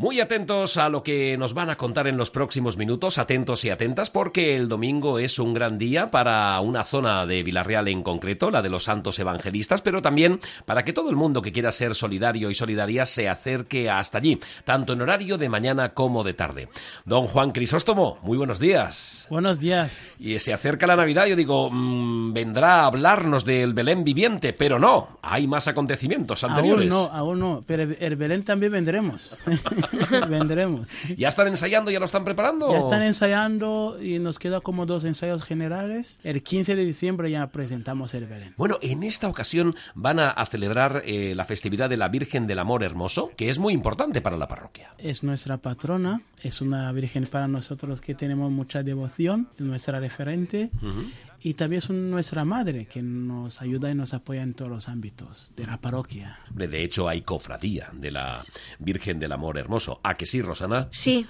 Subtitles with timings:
[0.00, 3.70] Muy atentos a lo que nos van a contar en los próximos minutos, atentos y
[3.70, 8.52] atentas, porque el domingo es un gran día para una zona de Villarreal en concreto,
[8.52, 11.96] la de los santos evangelistas, pero también para que todo el mundo que quiera ser
[11.96, 16.68] solidario y solidaria se acerque hasta allí, tanto en horario de mañana como de tarde.
[17.04, 19.26] Don Juan Crisóstomo, muy buenos días.
[19.30, 20.00] Buenos días.
[20.20, 24.78] Y se acerca la Navidad, yo digo, mmm, vendrá a hablarnos del Belén viviente, pero
[24.78, 26.92] no, hay más acontecimientos anteriores.
[26.92, 29.36] Aún no, aún no, pero el Belén también vendremos.
[30.28, 30.88] vendremos.
[31.16, 32.70] ¿Ya están ensayando, ya lo están preparando?
[32.70, 36.18] Ya están ensayando y nos queda como dos ensayos generales.
[36.22, 38.54] El 15 de diciembre ya presentamos el Belén.
[38.56, 42.58] Bueno, en esta ocasión van a, a celebrar eh, la festividad de la Virgen del
[42.58, 44.90] Amor Hermoso, que es muy importante para la parroquia.
[44.98, 50.70] Es nuestra patrona, es una Virgen para nosotros que tenemos mucha devoción, es nuestra referente.
[50.82, 54.70] Uh -huh y también es nuestra madre que nos ayuda y nos apoya en todos
[54.70, 56.38] los ámbitos de la parroquia.
[56.54, 58.44] De hecho, hay cofradía de la
[58.78, 60.00] Virgen del Amor Hermoso.
[60.02, 60.88] ¿A que sí, Rosana?
[60.90, 61.26] Sí.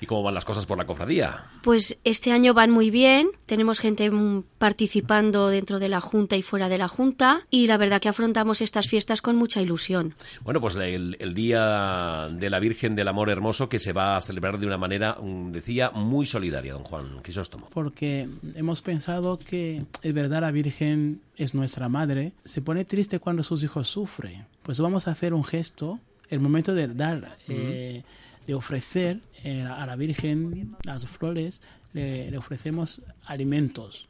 [0.00, 1.44] ¿Y cómo van las cosas por la cofradía?
[1.62, 3.28] Pues este año van muy bien.
[3.46, 4.10] Tenemos gente
[4.58, 7.46] participando dentro de la Junta y fuera de la Junta.
[7.50, 10.14] Y la verdad que afrontamos estas fiestas con mucha ilusión.
[10.42, 14.20] Bueno, pues el, el Día de la Virgen del Amor Hermoso que se va a
[14.20, 15.16] celebrar de una manera,
[15.50, 17.68] decía, muy solidaria, don Juan Crisóstomo.
[17.72, 23.42] Porque hemos pensado que es verdad la Virgen es nuestra madre, se pone triste cuando
[23.42, 24.46] sus hijos sufren.
[24.62, 28.02] Pues vamos a hacer un gesto, el momento de dar, eh,
[28.46, 31.60] de ofrecer eh, a la Virgen las flores,
[31.96, 34.08] le, le ofrecemos alimentos.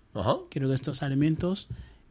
[0.51, 1.69] Creo que estos alimentos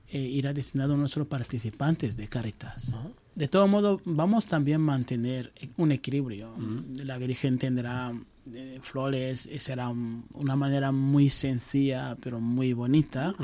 [0.10, 2.96] eh, irá destinado a nuestros participantes de Caritas.
[3.34, 6.54] De todo modo, vamos también a mantener un equilibrio.
[7.04, 8.14] La Virgen tendrá
[8.54, 13.36] eh, flores, será un, una manera muy sencilla, pero muy bonita.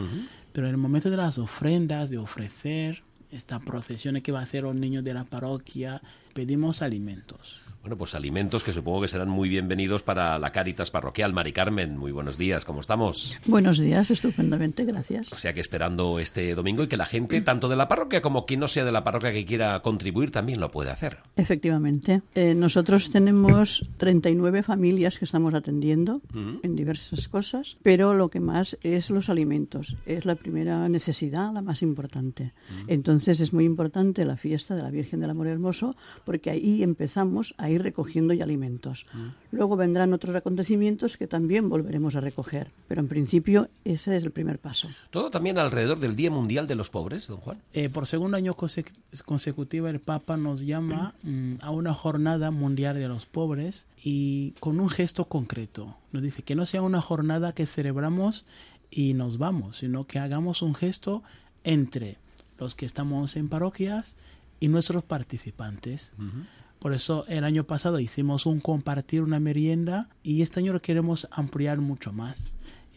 [0.53, 4.63] Pero en el momento de las ofrendas, de ofrecer esta procesión que va a hacer
[4.63, 6.01] los niños de la parroquia,
[6.33, 7.59] pedimos alimentos.
[7.81, 11.33] Bueno, pues alimentos que supongo que serán muy bienvenidos para la Cáritas Parroquial.
[11.33, 13.39] Mari Carmen, muy buenos días, ¿cómo estamos?
[13.47, 15.33] Buenos días, estupendamente, gracias.
[15.33, 18.45] O sea que esperando este domingo y que la gente, tanto de la parroquia como
[18.45, 21.17] quien no sea de la parroquia que quiera contribuir, también lo puede hacer.
[21.35, 22.21] Efectivamente.
[22.35, 26.59] Eh, nosotros tenemos 39 familias que estamos atendiendo uh -huh.
[26.61, 29.95] en diversas cosas, pero lo que más es los alimentos.
[30.05, 32.43] Es la primera necesidad, la más importante.
[32.43, 32.85] Uh -huh.
[32.89, 37.55] Entonces es muy importante la fiesta de la Virgen del Amor Hermoso porque ahí empezamos
[37.57, 39.05] a ir recogiendo ya alimentos.
[39.13, 39.27] Mm.
[39.51, 44.31] Luego vendrán otros acontecimientos que también volveremos a recoger, pero en principio ese es el
[44.31, 44.89] primer paso.
[45.09, 47.61] ¿Todo también alrededor del Día Mundial de los Pobres, don Juan?
[47.73, 48.85] Eh, por segundo año conse
[49.25, 54.79] consecutivo el Papa nos llama mm, a una jornada mundial de los pobres y con
[54.79, 55.95] un gesto concreto.
[56.11, 58.45] Nos dice que no sea una jornada que celebramos
[58.89, 61.23] y nos vamos, sino que hagamos un gesto
[61.63, 62.17] entre
[62.59, 64.15] los que estamos en parroquias
[64.59, 66.11] y nuestros participantes.
[66.17, 66.45] Uh -huh.
[66.81, 71.27] Por eso el año pasado hicimos un compartir una merienda y este año lo queremos
[71.29, 72.47] ampliar mucho más.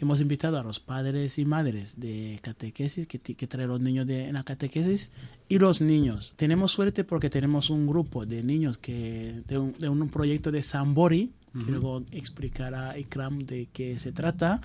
[0.00, 4.25] Hemos invitado a los padres y madres de catequesis que, que traen los niños de
[4.25, 5.11] en la catequesis
[5.50, 6.33] y los niños.
[6.37, 10.62] Tenemos suerte porque tenemos un grupo de niños que de un, de un proyecto de
[10.62, 11.65] Sambori, uh -huh.
[11.66, 14.62] que luego explicará Ikram de qué se trata,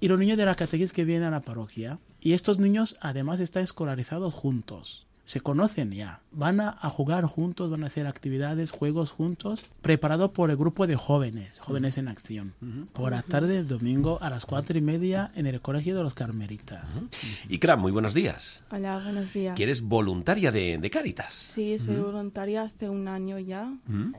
[0.00, 2.00] y los niños de la catequesis que vienen a la parroquia.
[2.20, 6.20] Y estos niños además están escolarizados juntos se conocen ya.
[6.30, 10.86] Van a, a, jugar juntos, van a hacer actividades, juegos juntos, preparado por el grupo
[10.86, 12.54] de jóvenes, jóvenes en acción.
[12.62, 12.90] Uh -huh.
[12.92, 16.14] Por la tarde del domingo a las cuatro y media en el Colegio de los
[16.14, 16.96] Carmelitas.
[16.96, 17.54] Uh -huh.
[17.54, 18.64] Ikram, muy buenos días.
[18.70, 19.56] Hola, buenos días.
[19.56, 21.34] ¿Que eres voluntaria de, de Cáritas?
[21.34, 22.04] Sí, soy uh -huh.
[22.04, 23.74] voluntaria hace un año ya.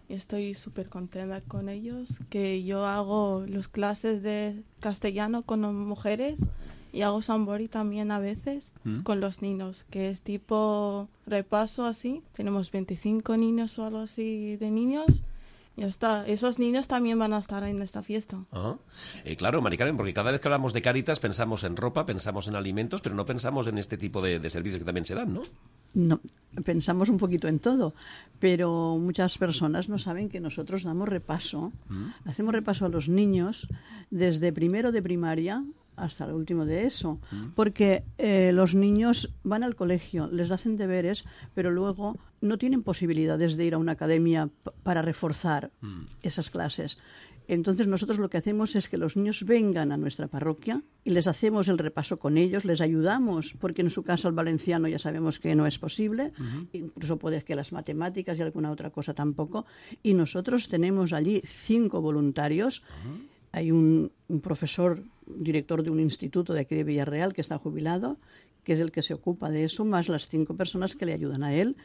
[0.10, 2.20] Y estoy súper contenta con ellos.
[2.30, 6.38] Que yo hago las clases de castellano con mujeres
[6.98, 9.02] y hago sambori también a veces ¿Mm?
[9.02, 12.24] con los niños, que es tipo repaso así.
[12.34, 15.22] Tenemos 25 niños o algo así de niños.
[15.76, 16.26] Ya está.
[16.26, 18.44] Esos niños también van a estar en esta fiesta.
[18.52, 18.78] Ah.
[19.26, 22.56] Eh, claro, Maricarmen, porque cada vez que hablamos de Caritas pensamos en ropa, pensamos en
[22.56, 25.44] alimentos, pero no pensamos en este tipo de, de servicios que también se dan, ¿no?
[25.94, 26.20] No,
[26.66, 27.94] pensamos un poquito en todo,
[28.40, 31.72] pero muchas personas no saben que nosotros damos repaso.
[31.90, 32.08] ¿Mm?
[32.26, 33.68] Hacemos repaso a los niños
[34.10, 35.64] desde primero de primaria
[35.98, 37.20] hasta lo último de eso,
[37.56, 43.58] porque eh, los niños van al colegio, les hacen deberes, pero luego no tienen posibilidades
[43.58, 44.50] de ir a una academia
[44.84, 46.04] para reforzar mm.
[46.22, 46.98] esas clases.
[47.48, 51.28] Entonces nosotros lo que hacemos es que los niños vengan a nuestra parroquia y les
[51.28, 55.40] hacemos el repaso con ellos, les ayudamos, porque en su caso el valenciano ya sabemos
[55.40, 56.34] que no es posible,
[56.74, 59.66] incluso puede que las matemáticas y alguna otra cosa tampoco.
[60.04, 62.84] Y nosotros tenemos allí cinco voluntarios.
[63.54, 65.02] Hay un, un profesor,
[65.36, 68.18] director de un instituto de aquí de Villarreal, que está jubilado,
[68.64, 71.44] que es el que se ocupa de eso, más las cinco personas que le ayudan
[71.44, 71.76] a él.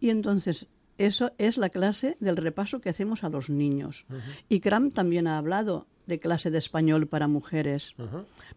[0.00, 0.66] Y entonces
[0.98, 4.06] eso es la clase del repaso que hacemos a los niños.
[4.48, 7.94] Y Cram también ha hablado de clase de español para mujeres.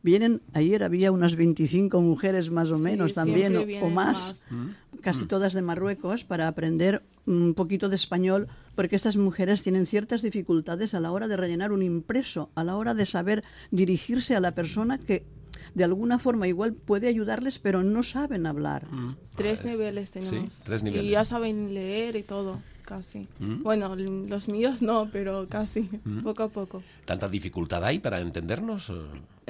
[0.01, 4.43] Vienen, ayer había unas 25 mujeres más o menos Sí, también, o, más,
[5.01, 10.21] casi todas de Marruecos, para aprender un poquito de español, porque estas mujeres tienen ciertas
[10.21, 14.39] dificultades a la hora de rellenar un impreso, a la hora de saber dirigirse a
[14.39, 15.25] la persona que
[15.75, 18.87] de alguna forma igual puede ayudarles, pero no saben hablar.
[19.35, 20.61] Tres niveles tenemos.
[20.63, 21.05] tres niveles.
[21.05, 22.61] Y ya saben leer y todo,
[22.95, 23.27] casi.
[23.39, 25.83] Bueno, l- los míos no, pero casi,
[26.23, 26.83] poco a poco.
[27.05, 28.91] ¿Tanta dificultad hay para entendernos?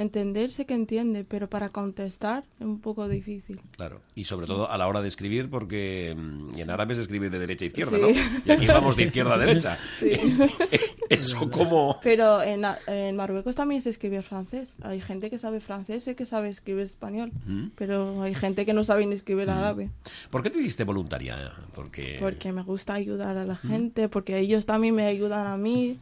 [0.02, 3.60] Entenderse que entiende, pero para contestar es un poco difícil.
[3.78, 4.02] Claro.
[4.16, 7.40] Y sobre todo a la hora de escribir, porque mm, en árabe se escribe de
[7.40, 8.02] derecha a izquierda, Sí.
[8.02, 8.10] ¿no?
[8.46, 9.78] Y aquí vamos de izquierda a derecha.
[11.10, 12.00] Eso como...
[12.02, 14.70] Pero en, en Marruecos también se escribe francés.
[14.82, 17.32] Hay gente que sabe francés y que sabe escribir español.
[17.76, 19.90] Pero hay gente que no sabe ni escribir árabe.
[20.30, 21.38] ¿Por qué te diste voluntaria?
[21.76, 22.18] Porque...
[22.20, 25.98] Porque me gusta ayudar a la gente, porque ellos también me ayudan a mí.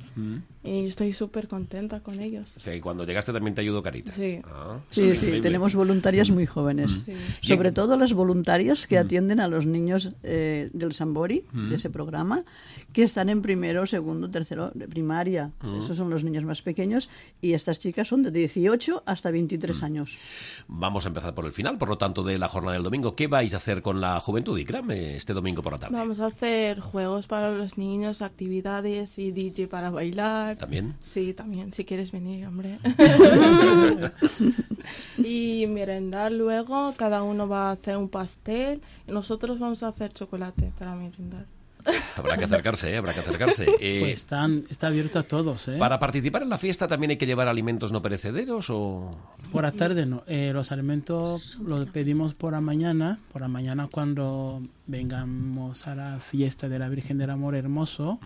[0.62, 2.58] Y estoy súper contenta con ellos.
[2.58, 4.16] O sea, que cuando llegaste también te ayudó Caritas.
[4.16, 4.42] Sí.
[4.46, 7.04] Ah, Sí, sí, tenemos voluntarias muy jóvenes.
[7.06, 7.14] Sí.
[7.42, 12.44] Sobre todo las voluntarias que atienden a los niños eh, del Sambori, de ese programa,
[12.92, 15.52] que están en primero, segundo, tercero de primaria.
[15.82, 17.10] Esos son los niños más pequeños.
[17.42, 20.18] Y estas chicas son de 18 hasta 23 años.
[20.68, 23.16] Vamos a empezar por el final, por lo tanto, de la jornada del domingo.
[23.16, 25.96] ¿Qué vais a hacer con la juventud Ikram eh, este domingo por la tarde?
[25.96, 30.49] Vamos a hacer juegos para los niños, actividades y DJ para bailar.
[30.58, 30.96] ¿También?
[31.02, 32.76] Sí, también, si quieres venir, hombre.
[35.18, 40.14] y merendar luego, cada uno va a hacer un pastel y nosotros vamos a hacer
[40.14, 41.46] chocolate para merendar.
[42.18, 42.98] Habrá que acercarse, ¿eh?
[42.98, 43.66] habrá que acercarse.
[43.82, 45.76] Eh, Pues están, está abierto a todos, ¿eh?
[45.80, 49.18] ¿Para participar en la fiesta también hay que llevar alimentos no perecederos o...?
[49.54, 50.24] Por la tarde no.
[50.28, 53.20] Eh, los alimentos los pedimos por la mañana.
[53.32, 58.20] Por la mañana cuando vengamos a la fiesta de la Virgen del Amor Hermoso.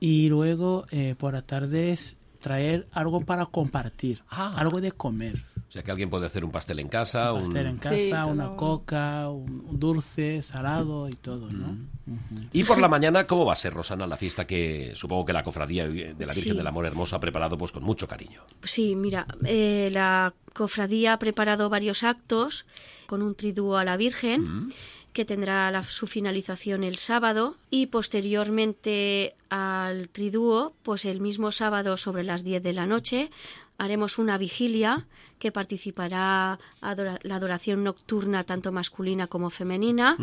[0.00, 4.22] Y luego eh, por la tarde es traer algo para compartir.
[4.30, 4.54] Ah.
[4.56, 5.42] Algo de comer.
[5.68, 7.40] O sea, que alguien puede hacer un pastel en casa, un...
[7.40, 7.80] Pastel en Sí,
[8.10, 11.72] casa, una coca, un dulce, salado y todo, ¿no?
[12.06, 12.46] Ujú.
[12.54, 15.42] Y por la mañana, ¿cómo va a ser, Rosana, la fiesta que supongo que la
[15.44, 16.56] cofradía de la Virgen Sí.
[16.56, 18.40] del Amor Hermoso ha preparado pues con mucho cariño?
[18.62, 22.64] Sí, mira, eh, la cofradía ha preparado varios actos
[23.06, 24.70] con un triduo a la Virgen
[25.18, 31.96] que tendrá la- su finalización el sábado y posteriormente al triduo, pues el mismo sábado
[31.96, 33.30] sobre las 10 de la noche
[33.78, 35.06] haremos una vigilia
[35.40, 40.16] que participará adora- la adoración nocturna tanto masculina como femenina.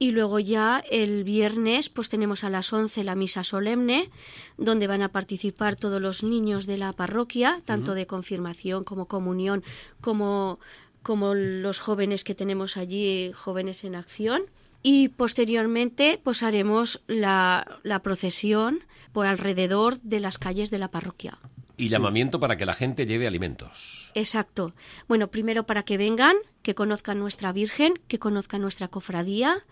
[0.00, 4.10] Y luego ya el viernes pues tenemos a las 11 la misa solemne
[4.56, 9.62] donde van a participar todos los niños de la parroquia, tanto de confirmación como comunión,
[10.00, 10.60] como,
[11.02, 14.42] como los jóvenes que tenemos allí, jóvenes en acción.
[14.82, 21.38] Y posteriormente pues haremos la, la procesión por alrededor de las calles de la parroquia.
[21.76, 24.10] Y llamamiento para que la gente lleve alimentos.
[24.14, 24.74] Exacto.
[25.06, 29.64] Bueno, primero para que vengan, que conozcan nuestra Virgen, que conozcan nuestra cofradía,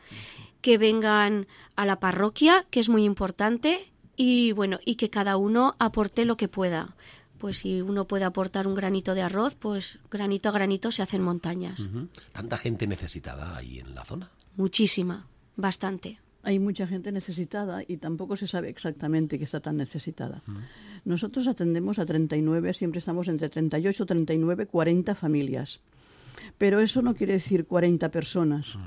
[0.60, 5.74] que vengan a la parroquia, que es muy importante, y bueno, y que cada uno
[5.78, 6.96] aporte lo que pueda.
[7.38, 11.22] Pues si uno puede aportar un granito de arroz, pues granito a granito se hacen
[11.22, 11.88] montañas.
[12.32, 14.30] ¿Tanta gente necesitada ahí en la zona?
[14.56, 15.26] Muchísima,
[15.56, 16.20] bastante.
[16.42, 20.42] Hay mucha gente necesitada y tampoco se sabe exactamente que está tan necesitada.
[21.04, 25.80] Nosotros atendemos a 39, siempre estamos entre 38, 39, 40 familias.
[26.56, 28.78] Pero eso no quiere decir 40 personas.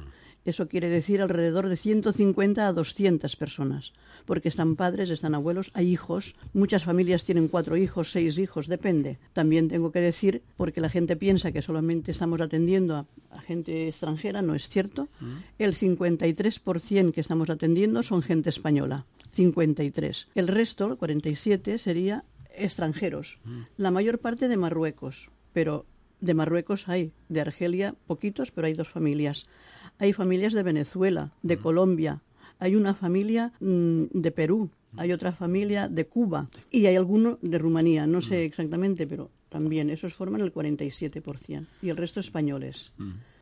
[0.45, 3.93] Eso quiere decir alrededor de 150 a 200 personas,
[4.25, 9.19] porque están padres, están abuelos, hay hijos, muchas familias tienen cuatro hijos, seis hijos, depende.
[9.33, 13.87] También tengo que decir, porque la gente piensa que solamente estamos atendiendo a, a gente
[13.87, 15.09] extranjera, no es cierto.
[15.57, 20.27] El 53% que estamos atendiendo son gente española, 53.
[20.35, 22.23] El resto, el 47, sería
[22.55, 23.39] extranjeros,
[23.77, 25.85] la mayor parte de Marruecos, pero
[26.19, 29.47] de Marruecos hay, de Argelia poquitos, pero hay dos familias.
[29.97, 32.21] Hay familias de Venezuela, de Colombia,
[32.59, 36.49] hay una familia mm, de Perú, hay otra familia de Cuba.
[36.71, 41.89] Y hay alguno de Rumanía, no sé exactamente, pero también esos forman el 47% y
[41.89, 42.91] el resto españoles.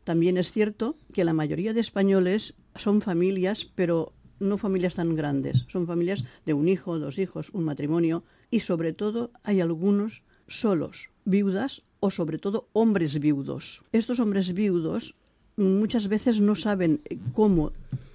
[0.04, 5.64] También es cierto que la mayoría de españoles son familias, pero no familias tan grandes,
[5.68, 8.24] son familias de un hijo, dos hijos, un matrimonio.
[8.50, 13.82] Y sobre todo hay algunos solos, viudas o sobre todo hombres viudos.
[13.92, 15.14] Estos hombres viudos
[15.58, 17.00] muchas veces no saben
[17.34, 17.72] cómo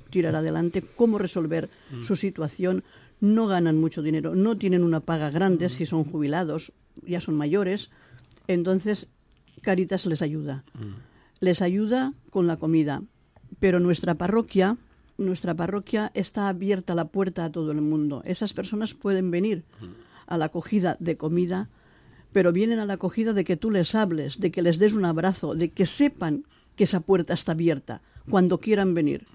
[0.09, 2.03] tirar adelante, cómo resolver mm.
[2.03, 2.83] su situación,
[3.19, 6.71] no ganan mucho dinero, no tienen una paga grande si son jubilados,
[7.05, 7.89] ya son mayores,
[8.47, 9.09] entonces
[9.61, 10.63] Caritas les ayuda.
[10.73, 10.95] Mm.
[11.39, 13.01] Les ayuda con la comida,
[13.59, 14.77] pero nuestra parroquia,
[15.17, 18.21] nuestra parroquia está abierta la puerta a todo el mundo.
[18.25, 19.85] Esas personas pueden venir mm.
[20.27, 21.69] a la acogida de comida,
[22.31, 25.05] pero vienen a la acogida de que tú les hables, de que les des un
[25.05, 29.27] abrazo, de que sepan que esa puerta está abierta cuando quieran venir.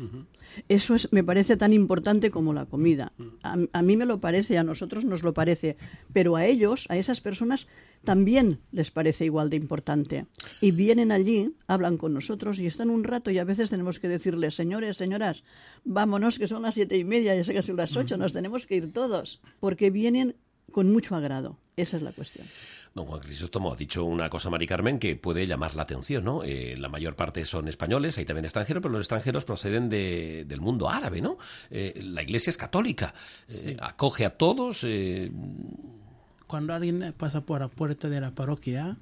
[0.68, 3.12] Eso es, me parece tan importante como la comida.
[3.42, 5.76] A, mí me lo parece, a nosotros nos lo parece,
[6.12, 7.66] pero a ellos, a esas personas,
[8.04, 10.26] también les parece igual de importante.
[10.61, 14.09] Y vienen allí, hablan con nosotros y están un rato y a veces tenemos que
[14.09, 15.45] decirles, señores, señoras,
[15.85, 18.66] vámonos que son las siete y media, ya sé que son las ocho, nos tenemos
[18.66, 20.37] que ir todos, porque vienen
[20.73, 21.59] con mucho agrado.
[21.77, 22.47] Esa es la cuestión.
[22.95, 26.43] Don Juan Crisóstomo ha dicho una cosa, Mari Carmen, que puede llamar la atención, ¿no?
[26.43, 30.89] Eh, la mayor parte son españoles, hay también extranjeros, pero los extranjeros proceden del mundo
[30.89, 31.39] árabe, ¿no?
[31.71, 33.15] Eh, la Iglesia es católica,
[33.49, 34.85] eh, acoge a todos.
[36.47, 38.97] Cuando alguien pasa por la puerta de la parroquia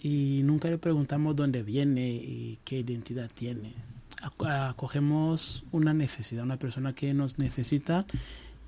[0.00, 3.74] y nunca le preguntamos dónde viene y qué identidad tiene,
[4.46, 8.06] acogemos una necesidad, una persona que nos necesita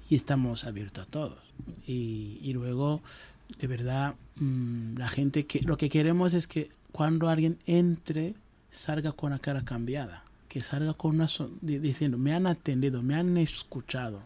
[0.08, 1.38] y estamos abiertos a todos.
[1.86, 3.02] Y, luego
[3.58, 8.34] de verdad, mm, la gente que lo que queremos es que cuando alguien entre,
[8.70, 11.28] salga con la cara cambiada, que salga con una
[11.60, 14.22] diciendo, me han atendido, me han escuchado.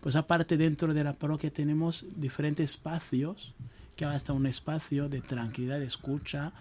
[0.00, 3.54] Pues aparte dentro de la parroquia tenemos diferentes espacios,
[3.96, 6.52] que hasta un espacio de tranquilidad, de escucha,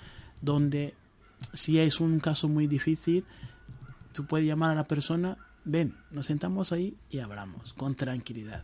[0.42, 0.94] donde
[1.54, 3.26] si es un caso muy difícil,
[4.14, 8.64] tú puedes llamar a la persona ven, nos sentamos ahí y hablamos con tranquilidad.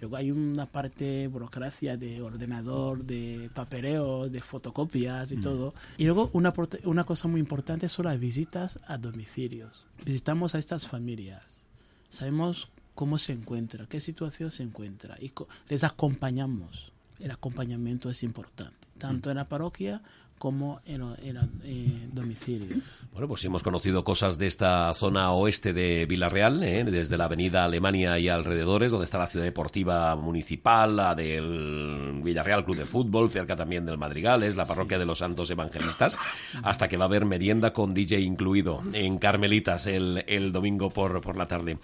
[0.00, 5.40] Luego hay una parte burocracia de ordenador, de papeleo, de fotocopias y mm.
[5.40, 5.74] todo.
[5.96, 6.52] Y luego una,
[6.84, 9.86] una cosa muy importante son las visitas a domicilios.
[10.04, 11.64] Visitamos a estas familias.
[12.08, 15.32] Sabemos cómo se encuentra, qué situación se encuentra y
[15.68, 16.92] les acompañamos.
[17.18, 19.32] El acompañamiento es importante, tanto mm.
[19.32, 20.02] en la parroquia
[20.40, 22.78] como en, en, domicilio.
[23.12, 26.82] Bueno, pues hemos conocido cosas de esta zona oeste de Villarreal, ¿eh?
[26.84, 32.64] desde la avenida Alemania y alrededores, donde está la ciudad deportiva municipal, la del Villarreal
[32.64, 36.16] Club de Fútbol, cerca también del Madrigales, la parroquia de los Santos Evangelistas,
[36.62, 41.20] hasta que va a haber merienda con DJ incluido en Carmelitas el, el domingo por,
[41.20, 41.76] por la tarde.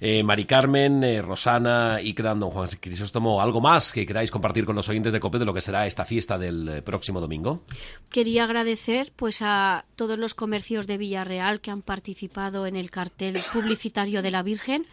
[0.00, 4.74] Eh, Mari Carmen, eh, Rosana, y Don Juan Crisóstomo, ¿algo más que queráis compartir con
[4.74, 7.62] los oyentes de COPE de lo que será esta fiesta del eh, próximo domingo?
[8.08, 13.38] Quería agradecer pues a todos los comercios de Villarreal que han participado en el cartel
[13.52, 14.86] publicitario de la Virgen,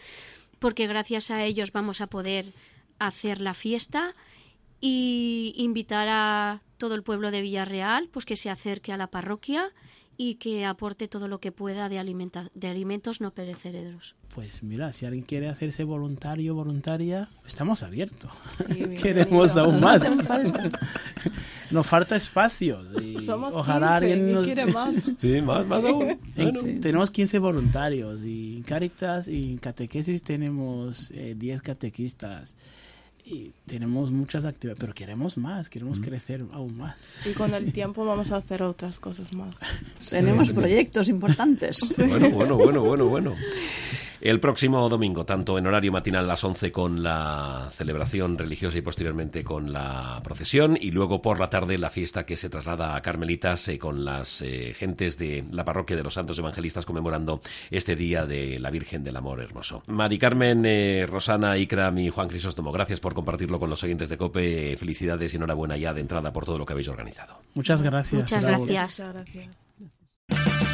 [0.59, 2.45] porque gracias a ellos vamos a poder
[2.99, 4.13] hacer la fiesta
[4.81, 9.71] y invitar a todo el pueblo de Villarreal pues que se acerque a la parroquia
[10.17, 14.15] y que aporte todo lo que pueda de, de alimentos no perecederos.
[14.33, 18.31] Pues mira, si alguien quiere hacerse voluntario voluntaria, estamos abiertos.
[19.01, 20.01] Queremos aún más.
[21.71, 22.81] Nos falta espacio.
[22.99, 24.45] Y ojalá alguien nos...
[24.45, 24.95] quiere más.
[25.19, 26.17] sí, más, más aún.
[26.81, 32.55] Tenemos 15 voluntarios y en Caritas y en catequesis tenemos 10 eh, catequistas
[33.29, 36.95] y tenemos muchas actividades, pero queremos más, queremos crecer aún más.
[37.25, 39.53] Y con el tiempo vamos a hacer otras cosas más.
[40.09, 41.93] tenemos proyectos importantes.
[41.97, 43.35] Bueno, bueno, bueno, bueno, bueno.
[44.27, 48.81] El próximo domingo, tanto en horario matinal a las 11 con la celebración religiosa y
[48.81, 53.01] posteriormente con la procesión, y luego por la tarde la fiesta que se traslada a
[53.01, 57.39] Carmelitas eh, con las eh, gentes de la parroquia de los Santos Evangelistas conmemorando
[57.71, 59.81] este día de la Virgen del Amor Hermoso.
[59.87, 64.17] Mari Carmen, eh, Rosana, Ikram y Juan Crisóstomo, gracias por compartirlo con los oyentes de
[64.17, 64.75] COPE.
[64.75, 67.39] Felicidades y enhorabuena ya de entrada por todo lo que habéis organizado.
[67.53, 68.23] Muchas gracias.
[68.23, 69.01] Muchas gracias.